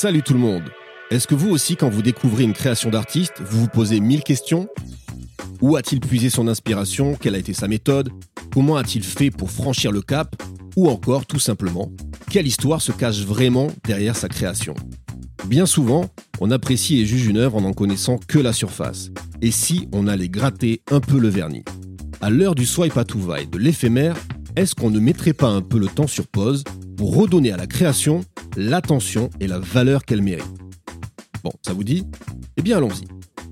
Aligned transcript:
Salut 0.00 0.22
tout 0.22 0.32
le 0.32 0.38
monde. 0.38 0.62
Est-ce 1.10 1.26
que 1.26 1.34
vous 1.34 1.50
aussi, 1.50 1.74
quand 1.74 1.88
vous 1.88 2.02
découvrez 2.02 2.44
une 2.44 2.52
création 2.52 2.88
d'artiste, 2.88 3.40
vous 3.40 3.62
vous 3.62 3.66
posez 3.66 3.98
mille 3.98 4.22
questions? 4.22 4.68
Où 5.60 5.74
a-t-il 5.74 5.98
puisé 5.98 6.30
son 6.30 6.46
inspiration 6.46 7.16
Quelle 7.16 7.34
a 7.34 7.38
été 7.38 7.52
sa 7.52 7.66
méthode? 7.66 8.10
Comment 8.52 8.76
a-t-il 8.76 9.02
fait 9.02 9.32
pour 9.32 9.50
franchir 9.50 9.90
le 9.90 10.00
cap? 10.00 10.40
Ou 10.76 10.88
encore, 10.88 11.26
tout 11.26 11.40
simplement, 11.40 11.90
quelle 12.30 12.46
histoire 12.46 12.80
se 12.80 12.92
cache 12.92 13.22
vraiment 13.22 13.66
derrière 13.84 14.14
sa 14.14 14.28
création? 14.28 14.76
Bien 15.46 15.66
souvent, 15.66 16.06
on 16.40 16.50
apprécie 16.50 16.98
et 17.00 17.06
juge 17.06 17.26
une 17.26 17.38
œuvre 17.38 17.56
en 17.56 17.62
n'en 17.62 17.72
connaissant 17.72 18.18
que 18.18 18.38
la 18.38 18.52
surface. 18.52 19.10
Et 19.40 19.50
si 19.50 19.88
on 19.92 20.06
allait 20.06 20.28
gratter 20.28 20.82
un 20.90 21.00
peu 21.00 21.18
le 21.18 21.28
vernis? 21.28 21.64
À 22.20 22.30
l'heure 22.30 22.54
du 22.54 22.66
swipe 22.66 22.96
à 22.96 23.04
tout 23.04 23.20
va 23.20 23.40
et 23.40 23.46
de 23.46 23.58
l'éphémère, 23.58 24.16
est-ce 24.56 24.74
qu'on 24.74 24.90
ne 24.90 25.00
mettrait 25.00 25.32
pas 25.32 25.48
un 25.48 25.62
peu 25.62 25.78
le 25.78 25.86
temps 25.86 26.06
sur 26.06 26.26
pause 26.26 26.64
pour 26.96 27.16
redonner 27.16 27.52
à 27.52 27.56
la 27.56 27.66
création 27.66 28.24
l'attention 28.56 29.30
et 29.40 29.46
la 29.46 29.58
valeur 29.58 30.04
qu'elle 30.04 30.22
mérite? 30.22 30.44
Bon, 31.44 31.52
ça 31.64 31.72
vous 31.72 31.84
dit? 31.84 32.04
Eh 32.56 32.62
bien 32.62 32.76
allons-y. 32.78 33.06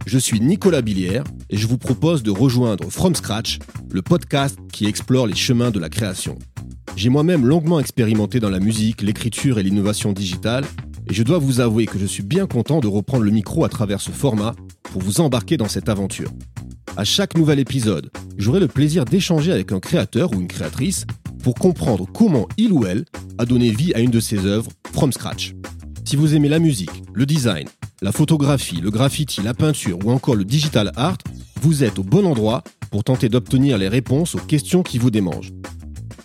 Je 0.05 0.19
suis 0.19 0.41
Nicolas 0.41 0.83
Billière 0.83 1.25
et 1.49 1.57
je 1.57 1.67
vous 1.67 1.79
propose 1.79 2.23
de 2.23 2.31
rejoindre 2.31 2.91
From 2.91 3.15
Scratch, 3.15 3.59
le 3.91 4.03
podcast 4.03 4.59
qui 4.73 4.87
explore 4.87 5.27
les 5.27 5.35
chemins 5.35 5.71
de 5.71 5.79
la 5.79 5.89
création. 5.89 6.39
J'ai 6.97 7.09
moi-même 7.09 7.47
longuement 7.47 7.79
expérimenté 7.79 8.41
dans 8.41 8.51
la 8.51 8.59
musique, 8.59 9.03
l'écriture 9.03 9.59
et 9.59 9.63
l'innovation 9.63 10.13
digitale 10.13 10.65
et 11.09 11.15
je 11.15 11.23
dois 11.23 11.39
vous 11.39 11.61
avouer 11.61 11.87
que 11.87 11.99
je 11.99 12.07
suis 12.07 12.23
bien 12.23 12.47
content 12.47 12.81
de 12.81 12.87
reprendre 12.87 13.25
le 13.25 13.31
micro 13.31 13.65
à 13.65 13.69
travers 13.69 14.01
ce 14.01 14.11
format 14.11 14.55
pour 14.83 15.03
vous 15.03 15.21
embarquer 15.21 15.57
dans 15.57 15.69
cette 15.69 15.89
aventure. 15.89 16.31
À 16.97 17.05
chaque 17.05 17.37
nouvel 17.37 17.59
épisode, 17.59 18.11
j'aurai 18.39 18.61
le 18.61 18.69
plaisir 18.69 19.05
d'échanger 19.05 19.53
avec 19.53 19.73
un 19.73 19.81
créateur 19.81 20.33
ou 20.33 20.41
une 20.41 20.49
créatrice 20.49 21.07
pour 21.43 21.55
comprendre 21.55 22.07
comment 22.13 22.49
il 22.57 22.73
ou 22.73 22.87
elle 22.87 23.05
a 23.39 23.45
donné 23.45 23.71
vie 23.71 23.93
à 23.95 24.01
une 24.01 24.11
de 24.11 24.21
ses 24.21 24.47
œuvres 24.47 24.71
from 24.93 25.13
scratch. 25.13 25.55
Si 26.05 26.17
vous 26.17 26.35
aimez 26.35 26.49
la 26.49 26.59
musique, 26.59 27.03
le 27.13 27.27
design, 27.27 27.69
la 28.01 28.13
photographie, 28.13 28.81
le 28.81 28.91
graffiti, 28.91 29.43
la 29.43 29.55
peinture 29.55 29.99
ou 30.05 30.11
encore 30.11 30.37
le 30.37 30.45
digital 30.45 30.93
art, 30.97 31.19
vous 31.61 31.85
êtes 31.85 31.99
au 31.99 32.03
bon 32.03 32.27
endroit 32.27 32.63
pour 32.91 33.05
tenter 33.05 33.29
d'obtenir 33.29 33.79
les 33.79 33.89
réponses 33.89 34.35
aux 34.35 34.41
questions 34.41 34.83
qui 34.83 34.99
vous 34.99 35.11
démangent. 35.11 35.53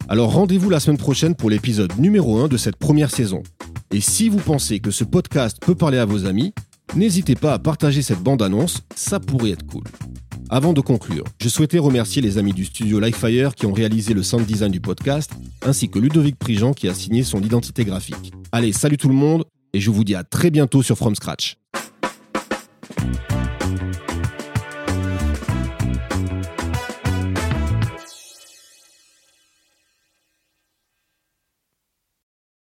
Alors 0.08 0.34
rendez-vous 0.34 0.70
la 0.70 0.80
semaine 0.80 0.98
prochaine 0.98 1.36
pour 1.36 1.50
l'épisode 1.50 1.98
numéro 1.98 2.40
1 2.40 2.48
de 2.48 2.58
cette 2.58 2.76
première 2.76 3.12
saison. 3.12 3.44
Et 3.94 4.00
si 4.00 4.30
vous 4.30 4.38
pensez 4.38 4.80
que 4.80 4.90
ce 4.90 5.04
podcast 5.04 5.58
peut 5.60 5.76
parler 5.76 5.98
à 5.98 6.06
vos 6.06 6.26
amis, 6.26 6.54
n'hésitez 6.96 7.36
pas 7.36 7.54
à 7.54 7.60
partager 7.60 8.02
cette 8.02 8.20
bande-annonce, 8.20 8.84
ça 8.96 9.20
pourrait 9.20 9.52
être 9.52 9.66
cool. 9.66 9.84
Avant 10.50 10.72
de 10.72 10.80
conclure, 10.80 11.26
je 11.42 11.50
souhaitais 11.50 11.78
remercier 11.78 12.22
les 12.22 12.38
amis 12.38 12.54
du 12.54 12.64
studio 12.64 13.02
Livefire 13.02 13.54
qui 13.54 13.66
ont 13.66 13.74
réalisé 13.74 14.14
le 14.14 14.24
sound 14.24 14.46
design 14.46 14.72
du 14.72 14.80
podcast, 14.80 15.32
ainsi 15.66 15.90
que 15.90 16.00
Ludovic 16.00 16.38
Prigent 16.38 16.74
qui 16.74 16.88
a 16.88 16.94
signé 16.94 17.24
son 17.24 17.42
identité 17.42 17.84
graphique. 17.84 18.32
Allez, 18.54 18.72
salut 18.72 18.98
tout 18.98 19.10
le 19.10 19.14
monde, 19.14 19.44
et 19.74 19.82
je 19.82 19.92
vous 19.92 20.06
dis 20.06 20.16
à 20.16 20.24
très 20.24 20.52
bientôt 20.52 20.82
sur 20.82 20.98
From 20.98 21.14
Scratch. 21.14 21.58